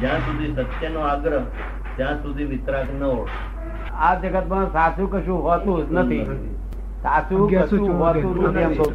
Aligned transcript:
જ્યાં 0.00 0.20
સુધી 0.26 0.52
સત્યનો 0.56 1.00
આગ્રહ 1.10 1.44
ત્યાં 1.96 2.18
સુધી 2.22 2.48
વિતરાગ 2.52 2.88
ન 2.98 3.02
ઓળખ. 3.10 3.36
આ 4.06 4.14
જગતમાં 4.22 4.66
સાચું 4.76 5.08
કશું 5.12 5.38
હોતું 5.46 5.76
જ 5.88 5.98
નથી. 5.98 6.24
સાચું 7.02 7.42
કશું 7.48 7.90
હોતું 8.02 8.34
નથી 8.48 8.66
એમ 8.68 8.74
કહું 8.80 8.92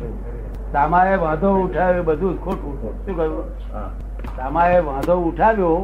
સામાએ 0.74 1.16
વાંધો 1.24 1.50
ઉઠાવ્યો 1.64 2.02
એ 2.02 2.06
બધું 2.10 2.36
ખોટું 2.44 2.74
શું 3.06 3.16
કહ્યું? 3.16 3.46
સામાએ 4.38 4.80
વાંધો 4.90 5.16
ઉઠાવ્યો 5.30 5.78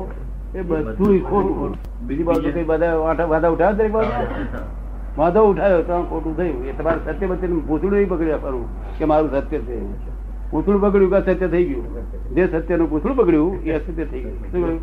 એ 0.55 0.61
બધું 0.69 1.17
ખોટું 1.29 1.71
બીજી 2.07 2.27
બાજુ 2.29 2.49
કઈ 2.57 2.67
બધા 2.73 2.95
વાંધા 3.05 3.51
ઉઠાવ્યો 3.55 3.73
દરેક 3.79 3.91
બાજુ? 3.91 4.11
વાંધો 5.17 5.41
ઉઠાવ્યો 5.49 5.81
તો 5.89 5.95
ખોટું 6.11 6.37
થયું. 6.37 6.61
એ 6.69 6.77
તમારે 6.77 6.99
સત્ય 7.05 7.27
બધી 7.27 7.61
પૂતળું 7.67 7.97
નહીં 7.97 8.09
બગડ્યા 8.13 8.43
ખરું 8.45 8.65
કે 8.99 9.05
મારું 9.13 9.29
સત્ય 9.35 9.59
છે. 9.67 9.77
પૂતળું 10.51 10.79
બગડ્યું 10.81 11.11
કે 11.11 11.33
સત્ય 11.33 11.47
થઈ 11.47 11.63
ગયું? 11.63 11.85
જે 12.35 12.47
સત્યનું 12.47 12.89
પૂતળું 12.89 13.15
બગડ્યું 13.15 13.63
એ 13.63 13.71
અસત્ય 13.71 14.05
થઈ 14.05 14.19
ગયું. 14.19 14.79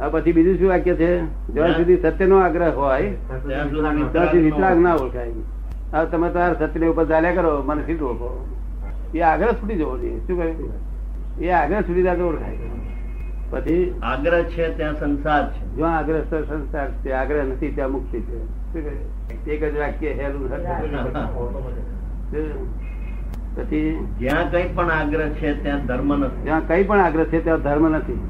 આ 0.00 0.08
પછી 0.08 0.32
બીજું 0.32 0.58
શું 0.58 0.68
વાક્ય 0.68 0.94
છે? 0.94 1.10
જ્યાં 1.24 1.76
સુધી 1.76 1.96
સત્યનો 1.96 2.36
આગ્રહ 2.36 2.72
હોય 2.74 3.10
ત્યાં 3.46 3.70
સુધી 3.70 4.38
વિતરાગ 4.38 4.78
ના 4.78 4.94
ઓળખાય. 4.94 5.30
આ 5.92 6.04
તમે 6.04 6.28
તમારા 6.28 6.54
સત્યની 6.54 6.88
ઉપર 6.88 7.04
ચાલ્યા 7.04 7.32
કરો 7.32 7.62
મને 7.62 7.82
સીધું 7.86 8.08
ઓળખો. 8.10 8.30
એ 9.14 9.20
આગ્રહ 9.20 9.52
છૂટી 9.52 9.76
જવો 9.76 9.98
જોઈએ. 9.98 10.18
શું 10.26 10.36
કહ્યું? 10.38 10.72
એ 11.40 11.50
આગ્રહ 11.50 11.80
છૂટી 11.80 12.02
જાય 12.02 12.16
ઓળખાય. 12.16 12.58
પછી 13.50 13.94
આગ્રહ 14.02 14.42
છે 14.42 14.76
ત્યાં 14.76 14.96
સંસાર 15.00 15.42
છે. 15.52 15.76
જો 15.76 15.84
આગ્રહ 15.84 16.20
છે 16.20 16.48
સંસાર 16.48 16.88
છે 16.90 17.12
આગ્રહ 17.12 17.42
નથી 17.42 17.70
ત્યાં 17.70 17.92
મુક્તિ 17.92 18.18
છે. 18.20 18.38
શું 18.72 18.82
કહે 18.84 19.52
એક 19.52 19.62
જ 19.74 19.78
વાક્ય 19.78 20.08
હેલું 20.08 20.44
પછી 23.56 24.06
જ્યાં 24.18 24.50
કઈ 24.50 24.68
પણ 24.68 24.90
આગ્રહ 24.90 25.28
છે 25.28 25.62
ત્યાં 25.62 25.86
ધર્મ 25.86 26.16
નથી. 26.16 26.42
જ્યાં 26.42 26.68
કઈ 26.68 26.84
પણ 26.84 27.00
આગ્રહ 27.00 27.24
છે 27.24 27.44
ત્યાં 27.44 27.58
ધર્મ 27.58 27.88
નથી. 27.88 28.20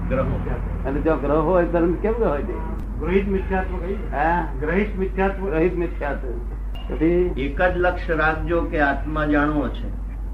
ગ્રહો. 0.08 0.40
અને 0.86 1.00
જો 1.00 1.16
ગ્રહ 1.16 1.38
હોય 1.38 1.64
ધર્મ 1.64 1.92
કેમ 1.92 2.14
હોય 2.24 2.42
છે 2.42 2.74
ગ્રહિત 3.00 3.28
મિથ્યાત્વ. 3.28 3.74
હા? 4.16 4.48
ગ્રહિત 4.60 4.98
મિથ્યાત્વ? 4.98 5.50
ગ્રહિત 5.50 5.78
મિથ્યા 5.78 6.12
પછી? 6.12 7.34
એક 7.36 7.62
જ 7.62 7.76
લક્ષ્ય 7.76 8.14
રાખજો 8.14 8.60
કે 8.60 8.80
આત્મા 8.80 9.24
જાણવો 9.24 9.68
છે. 9.68 9.88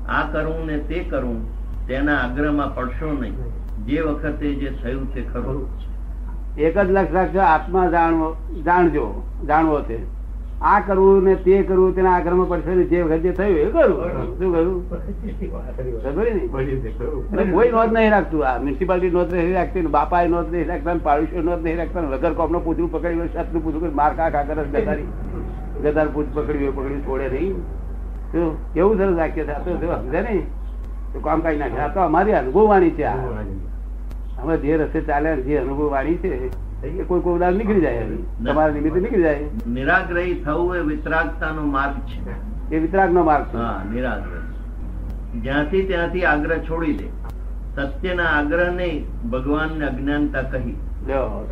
આ 0.06 0.32
કરવું 0.32 0.66
ને 0.66 0.78
તે 0.78 0.98
કરવું 0.98 1.60
તેના 1.86 2.16
આગ્રહમાં 2.16 2.74
પડશો 2.74 3.12
નહીં. 3.20 3.36
જે 3.86 4.00
વખતે 4.00 4.54
જે 4.54 4.70
થયું 4.82 5.14
તે 5.14 5.22
ખરું 5.22 5.68
એક 6.58 6.78
જ 6.78 6.90
લક્ષ 6.90 7.12
રાખજો 7.12 7.40
આત્મા 7.40 7.90
જાણવો 7.90 8.36
જાણજો 8.64 9.22
જાણવો 9.46 9.82
છે. 9.82 10.19
આ 10.60 10.80
કરવું 10.82 11.24
ને 11.24 11.34
તે 11.36 11.62
કરવું 11.62 11.94
તેના 11.94 12.14
આગ્રહમાં 12.16 12.48
પડશે 12.48 12.74
ને 12.74 12.84
જે 12.84 13.02
વખત 13.02 13.22
જે 13.22 13.32
થયું 13.32 13.58
એ 13.58 13.66
કરવું 13.70 13.96
શું 14.38 14.52
કરવું 14.52 14.82
ને? 17.32 17.44
કોઈ 17.52 17.70
નોંધ 17.70 17.92
નહીં 17.92 18.12
રાખતું. 18.12 18.42
આ 18.44 18.58
મ્યુનિસિપાલિટી 18.58 19.12
નોંધ 19.12 19.32
નહીં 19.32 19.54
રાખતી 19.54 19.82
ને 19.82 19.88
બાપા 19.88 20.22
નોંધ 20.28 20.52
નહીં 20.52 20.68
રાખતા 20.68 20.94
ને 20.94 21.00
પાડોશીઓ 21.00 21.42
નોંધ 21.42 21.64
નહીં 21.64 21.78
રાખતા 21.78 22.02
વગર 22.02 22.16
વગર 22.16 22.34
કોપનું 22.34 22.64
પૂછડું 22.64 22.90
પકડી 22.90 23.28
સતનું 23.34 23.62
પૂછડું 23.64 23.94
માર 23.94 24.12
કા 24.16 24.30
કા 24.30 24.44
કરે 24.44 24.62
છે 24.66 24.80
ગદારી 24.80 25.08
ગદાર 25.84 26.08
પૂછ 26.14 26.28
પકડ્યું 26.34 26.74
પકડ્યું 26.74 27.02
છોડે 27.06 27.28
નહીં. 27.30 27.56
શું? 28.32 28.50
કેવું 28.74 28.96
સરસ 28.98 29.16
વાક્ય 29.16 29.44
છે. 29.44 29.52
આ 29.52 29.62
તો 29.64 29.70
સમજે 29.98 30.20
નહીં 30.22 30.44
તો 31.12 31.18
કામ 31.20 31.42
કાઢી 31.42 31.62
નાખે 31.62 31.80
આ 31.80 31.92
તો 31.94 32.00
અમારી 32.02 32.34
અનુભવ 32.34 32.68
વાણી 32.68 32.94
છે 32.96 33.04
આ. 33.06 33.18
અમે 34.42 34.54
જે 34.58 34.76
રસ્તે 34.76 35.00
ચાલે 35.04 35.30
જે 35.42 35.58
અનુભવ 35.58 35.88
વાણી 35.90 36.18
છે 36.18 36.30
કોઈ 36.80 37.20
કોઈ 37.20 37.34
ઉદાહરણ 37.36 37.56
નીકળી 37.56 37.80
જાય 37.80 38.04
તમારા 38.46 38.74
નિમિત્તે 38.74 39.00
નીકળી 39.00 39.22
જાય? 39.22 39.38
નિરાગ્રહી 39.68 40.34
થવું 40.44 40.76
એ 40.76 40.80
વિતરાગતાનો 40.80 41.62
માર્ગ 41.62 41.96
છે. 42.10 42.76
એ 42.76 42.78
વિતરાગ 42.78 43.12
નો 43.12 43.24
માર્ગ 43.24 43.46
છે. 43.46 43.56
હા 43.56 43.82
નિરાગ્રહ. 43.94 44.38
જ્યાંથી 45.42 45.82
ત્યાંથી 45.82 46.24
આગ્રહ 46.24 46.58
છોડી 46.58 46.92
દે. 46.92 47.08
સત્યના 47.76 48.30
આગ્રહ 48.38 48.70
નહીં 48.70 49.04
ભગવાનને 49.30 49.84
અજ્ઞાનતા 49.86 50.42
કહી. 50.42 50.76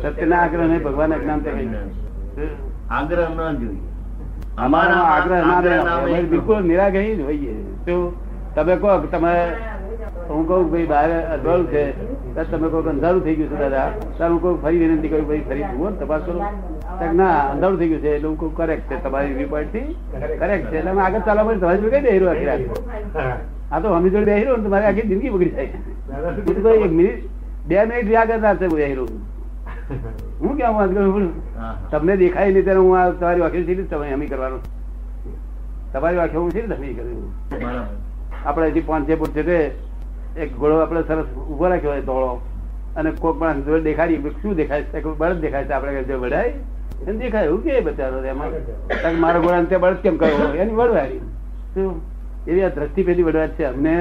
સત્યના 0.01 0.41
આગ્રહ 0.41 0.65
નહીં 0.65 0.83
ભગવાન 0.83 1.13
અજ્ઞાનતા 1.13 1.51
કહી. 1.51 1.69
આગ્રહ 2.89 3.29
ન 3.29 3.57
જોઈએ. 3.57 3.81
અમારા 4.57 5.03
આગ્રહ 5.15 5.47
ના 5.47 5.59
રહે. 5.59 5.77
ના. 5.83 6.21
બિલકુલ 6.29 6.63
નિરાગ્રહી 6.63 7.15
જ 7.15 7.21
હોઈએ. 7.21 7.55
તો 7.85 7.99
તમે 8.55 8.75
કહો 8.75 8.97
તમે 9.11 9.33
હું 10.29 10.47
કહું 10.47 10.71
ભાઈ 10.71 10.85
બહાર 10.85 11.09
અજવાળું 11.33 11.67
છે. 11.67 11.83
તમે 12.35 12.67
કોઈ 12.69 12.89
અંધારું 12.89 13.21
થઈ 13.23 13.35
ગયું 13.35 13.49
છે 13.49 13.57
દાદા? 13.59 13.87
ત્યારે 14.17 14.33
હું 14.33 14.41
કહું 14.41 14.61
ફરી 14.63 14.79
વિનંતી 14.81 15.09
કરું 15.09 15.27
ભાઈ 15.29 15.43
ફરી 15.49 15.65
જુઓ 15.71 15.89
તપાસ 15.99 16.21
કરો. 16.25 16.39
ના 17.19 17.37
અંધારું 17.53 17.77
થઈ 17.79 17.89
ગયું 17.89 18.01
છે 18.01 18.09
એટલે 18.15 18.27
હું 18.27 18.37
કહું 18.39 18.51
કરેક્ટ 18.57 18.85
છે 18.89 18.95
તમારી 19.03 19.33
રિપોર્ટથી 19.39 19.95
કરેક્ટ 20.41 20.65
છે. 20.71 20.77
એટલે 20.77 20.91
અમે 20.91 21.01
આગળ 21.01 21.23
ચાલવા 21.27 21.45
માટે 21.47 21.61
તમારી 21.63 21.81
જોડે 21.83 21.99
કઈ 21.99 22.05
બેહી 22.05 22.29
આખી 22.33 22.49
આ 23.71 23.79
તો 23.79 23.87
અમે 23.97 24.09
જોડે 24.09 24.25
બેહી 24.29 24.43
રહ્યો 24.43 24.57
ને 24.57 24.67
આખી 24.85 25.07
જિંદગી 25.11 25.29
બગડી 25.29 25.53
જાય. 25.57 25.69
હું 26.47 26.63
તો 26.63 26.69
એક 26.69 26.91
મિનિટ 26.91 27.19
બે 27.67 27.75
મિનિટ 27.91 28.15
આગળ 28.21 28.39
ના 28.45 28.55
છે 28.55 28.67
બેહી 28.67 28.95
રહ્યો. 28.99 29.07
હું 30.41 30.53
કેમ 30.57 30.73
વાત 30.79 30.89
કરું. 30.93 31.33
તમને 31.91 32.13
દેખાય 32.23 32.51
નહીં 32.53 32.65
ત્યારે 32.69 32.81
હું 32.85 32.97
આ 32.99 33.09
તમારી 33.19 33.41
વાખી 33.45 33.65
છે 33.65 33.83
તમે 33.95 34.13
અમી 34.13 34.29
કરવાનું. 34.31 34.61
તમારી 35.93 36.17
વાક્ય 36.21 36.39
હું 36.39 36.51
છે 36.51 36.61
ને 36.61 36.75
તમે 36.75 36.87
કર્યું. 36.93 37.29
આપણે 38.45 38.67
હજી 38.69 38.87
પાંચ 38.89 39.07
છે 39.07 39.43
તે 39.43 39.57
એક 40.35 40.55
ઘોડો 40.55 40.79
આપણે 40.79 41.01
સરસ 41.03 41.27
ઊભો 41.37 41.67
રાખ્યો 41.67 41.91
હોય 41.91 42.01
ધોળો 42.01 42.31
અને 42.95 43.11
કોક 43.13 43.39
પણ 43.39 43.83
દેખાડી 43.83 44.33
શું 44.41 44.55
દેખાય 44.55 44.83
છે? 44.83 45.01
બળદ 45.01 45.39
દેખાય 45.39 45.65
છે 45.65 45.73
આપણે 45.73 46.03
જે 46.03 46.15
વડાય 46.15 46.53
એને 47.01 47.17
દેખાય 47.17 47.45
એવું 47.45 47.63
કે 47.63 47.81
બચારો 47.81 48.23
એમાં? 48.25 48.51
મારા 49.19 49.39
ઘોડા 49.39 49.63
તે 49.65 49.77
બળદ 49.77 49.97
કેમ 49.97 50.17
કર્યો 50.17 50.53
એની 50.55 50.73
વડવારી 50.73 51.21
શું 51.75 52.01
એવી 52.47 52.63
આ 52.63 52.69
દ્રષ્ટિ 52.69 53.03
પેલી 53.03 53.23
વડવા 53.23 53.47
છે. 53.49 53.63
અમને 53.65 53.95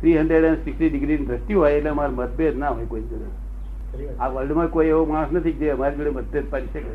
three 0.00 0.18
hundred 0.18 0.44
and 0.44 0.64
sixty 0.64 0.90
degree 0.90 1.16
દ્રષ્ટિ 1.22 1.54
હોય 1.54 1.72
એટલે 1.72 1.90
અમારે 1.90 2.12
મતભેદ 2.12 2.58
ના 2.58 2.70
હોય 2.70 2.86
કોઈ 2.86 3.02
જોડે. 3.04 3.28
આ 4.18 4.28
વર્લ્ડમાં 4.28 4.68
કોઈ 4.68 4.88
એવો 4.88 5.04
માણસ 5.06 5.32
નથી 5.32 5.52
જે 5.54 5.70
અમારી 5.70 5.96
જોડે 5.98 6.12
મતભેદ 6.12 6.50
પાડી 6.50 6.72
શકે. 6.74 6.92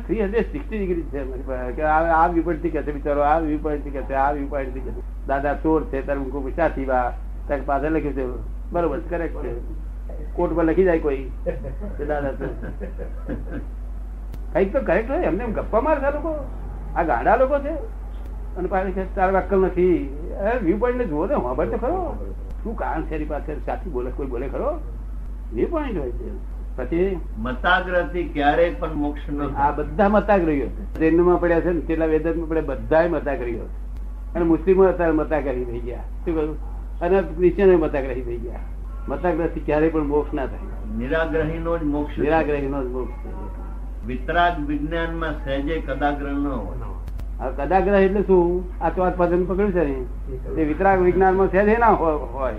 થ્રી 0.00 0.22
હંડ્રેડ 0.22 0.50
સિક્સટી 0.52 0.78
ડિગ્રી 0.78 1.04
છે. 1.04 1.20
અમારી 1.20 1.46
પાસે 1.46 1.72
કે 1.72 1.82
આ 1.84 2.16
આ 2.16 2.28
વ્યૂ 2.28 2.56
થી 2.56 2.70
કે 2.70 2.82
છે 2.82 2.92
બિચારો 2.92 3.22
આ 3.22 3.38
વ્યૂ 3.40 3.76
થી 3.78 3.90
કે 3.90 4.02
છે 4.02 4.14
આ 4.16 4.32
વ્યૂ 4.32 4.64
થી 4.72 4.80
કે 4.80 4.92
દાદા 5.26 5.54
ચોર 5.58 5.80
છે 5.86 6.02
તારે 6.02 6.18
હું 6.20 6.30
કહું 6.30 6.52
સાથી 6.56 6.86
તારે 6.86 7.14
પાછળ 7.66 7.90
લખ્યું 7.90 8.14
છે. 8.14 8.26
બરોબર 8.72 8.98
કરેક્ટ 8.98 9.42
છે. 9.42 9.52
કોર્ટ 10.34 10.56
પર 10.56 10.64
લખી 10.64 10.84
જાય 10.84 10.98
કોઈ. 10.98 11.16
કંઈક 14.52 14.72
તો 14.72 14.80
કરેક્ટ 14.80 15.10
હોય 15.10 15.22
એમને 15.22 15.46
ગપ્પા 15.46 15.80
મારતા 15.80 16.10
લોકો. 16.10 16.34
આ 16.96 17.02
ગાડા 17.02 17.36
લોકો 17.36 17.58
છે. 17.58 17.72
અને 18.56 18.68
પાછી 18.68 19.06
તાર 19.14 19.34
અક્કલ 19.34 19.60
નથી. 19.60 20.18
વ્યૂ 20.62 20.78
પોઈન્ટ 20.78 20.98
ને 20.98 21.04
જુઓ 21.04 21.26
ને 21.26 21.34
ખબર 21.34 21.66
તો 21.66 21.76
ખરો. 21.76 22.28
શું 22.62 22.76
કારણ 22.76 23.02
છે 23.02 23.14
એની 23.14 23.24
પાસે 23.24 23.54
સાથી 23.66 23.90
બોલે 23.90 24.10
કોઈ 24.10 24.26
બોલે 24.26 24.48
ખરો? 24.48 24.80
વ્યૂ 25.52 25.66
પોઈન્ટ 25.66 25.98
હોય 25.98 26.10
છે. 26.10 26.56
પછી 26.76 27.20
મતાગ્રહથી 27.38 28.24
ક્યારેય 28.24 28.70
પણ 28.70 28.94
મોક્ષ 28.94 29.20
ન 29.30 29.42
આ 29.56 29.70
બધા 29.70 30.08
મતાગ્રહીઓ 30.08 30.66
જૈનમાં 31.00 31.40
પડ્યા 31.40 31.60
છે 31.60 31.72
ને 31.72 31.80
કેટલા 31.80 32.06
માં 32.06 32.48
પડ્યા 32.48 32.62
બધા 32.62 33.08
મતાગ્રહીઓ 33.08 33.62
અને 34.34 34.44
મુસ્લિમો 34.44 34.84
અત્યારે 34.84 35.12
મતાગ્રહી 35.12 35.64
થઈ 35.64 35.78
ગયા. 35.78 35.98
શું 35.98 36.34
કહ્યું? 36.34 36.75
અને 37.00 37.22
ક્રિશ્ચિયનો 37.22 37.78
મતાગ્રહી 37.78 38.20
થઈ 38.20 38.36
ગયા. 38.36 38.58
મતાગ્રહથી 39.08 39.60
ક્યારેય 39.60 39.88
પણ 39.88 40.02
મોક્ષ 40.02 40.34
ના 40.34 40.46
થાય. 40.46 40.58
નિરાગ્રહીનો 40.98 41.78
જ 41.78 41.82
મોક્ષ 41.82 42.18
નિરાગ્રહી 42.18 42.66
નો 42.66 42.84
જ 42.84 42.86
મોક્ષ 42.86 43.12
છે. 43.12 44.06
વિતરાગ 44.06 44.66
વિજ્ઞાનમાં 44.66 45.44
સહેજે 45.44 45.80
કદાગ્રહ 45.80 46.30
ન 46.30 46.46
હોય. 46.46 46.76
આ 47.40 47.50
કદાગ્રહ 47.50 47.98
એટલે 47.98 48.22
શું? 48.22 48.64
આ 48.84 48.88
ચોથ 48.88 49.14
પદન 49.16 49.44
પકડ્યું 49.44 49.72
છે 49.72 49.84
ને. 49.84 50.60
એ 50.60 50.64
વિતરાગ 50.64 51.00
વિજ્ઞાનમાં 51.00 51.50
સહેજે 51.50 51.76
ના 51.76 51.88
હોય. 51.88 52.54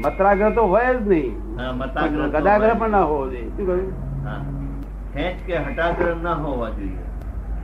મત્રાગ્રહ 0.00 0.50
તો 0.50 0.62
હોય 0.62 0.94
જ 0.94 1.08
નહીં. 1.08 1.36
મતાગ્રહ 1.74 2.28
કદાગ્રહ 2.28 2.74
પણ 2.74 2.90
ના 2.90 3.02
હોવો 3.02 3.28
જોઈએ. 3.28 3.48
શું 3.48 3.66
કહ્યું? 3.66 4.06
ખેંચ 5.12 5.46
કે 5.46 5.56
હટાગ્રહ 5.56 6.14
ના 6.14 6.32
હોવા 6.32 6.70
જોઈએ. 6.70 6.98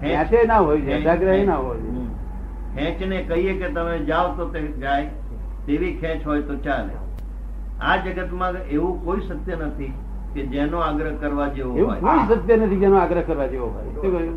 ખેંચ- 0.00 0.46
ના 0.46 0.58
હોય 0.58 0.80
છે 0.80 0.86
ખેંચ- 0.86 1.02
હટાગ્રહી 1.02 1.46
ના 1.46 1.56
હોવો 1.56 1.74
જોઈએ. 1.74 1.90
હમ. 1.90 2.08
ખેંચને 2.74 3.22
કહીએ 3.22 3.58
કે 3.58 3.68
તમે 3.68 3.98
જાઓ 3.98 4.34
તો 4.34 4.48
તે 4.48 4.60
જાય. 4.60 5.10
તેવી 5.66 5.92
ખેંચ 6.00 6.26
હોય 6.26 6.42
તો 6.42 6.54
ચાલે. 6.56 6.92
આ 7.80 7.96
જગતમાં 7.96 8.54
એવું 8.70 9.04
કોઈ 9.04 9.20
સત્ય 9.20 9.56
નથી 9.56 9.92
કે 10.34 10.46
જેનો 10.46 10.78
આગ્રહ 10.78 11.14
કરવા 11.20 11.48
જેવો 11.48 11.72
હોય. 11.72 11.98
કોઈ 12.00 12.24
સત્ય 12.28 12.56
નથી 12.56 12.76
જેનો 12.76 12.96
આગ્રહ 12.96 13.20
કરવા 13.20 13.46
જેવો 13.46 13.66
હોય. 13.66 14.32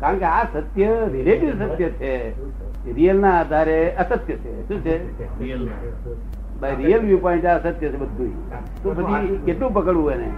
કારણ 0.00 0.18
કે 0.18 0.24
આ 0.24 0.44
સત્ય 0.52 0.90
રિલેટિવ 1.12 1.50
સત્ય 1.64 1.90
છે. 1.90 2.12
રિયલ 2.94 3.18
ના 3.20 3.34
આધારે 3.40 3.78
અસત્ય 3.94 4.36
છે. 4.36 4.68
શું 4.68 4.80
છે? 4.84 4.94
Real 5.40 5.68
by 6.60 6.74
real 6.74 7.00
view 7.00 7.18
point 7.18 7.44
આ 7.46 7.58
સત્ય 7.58 7.88
છે 7.88 7.96
બધું 7.96 8.32
તો 8.82 8.94
પછી 8.94 9.36
કેટલું 9.44 9.72
પકડવું 9.74 10.12
એને? 10.12 10.28